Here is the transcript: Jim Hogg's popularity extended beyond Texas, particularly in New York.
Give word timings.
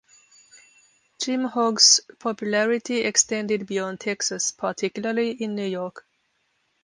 Jim 1.19 1.43
Hogg's 1.45 2.01
popularity 2.17 3.01
extended 3.01 3.67
beyond 3.67 3.99
Texas, 3.99 4.51
particularly 4.51 5.29
in 5.29 5.53
New 5.53 5.67
York. 5.67 6.07